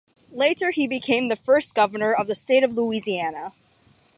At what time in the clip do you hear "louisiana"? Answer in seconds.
2.73-3.51